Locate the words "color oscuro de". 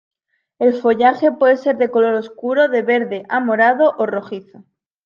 1.91-2.81